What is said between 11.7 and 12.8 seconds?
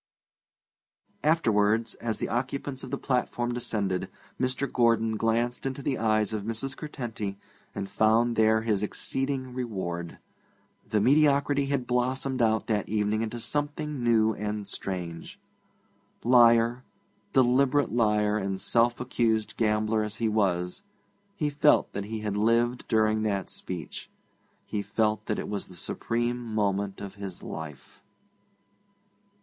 blossomed out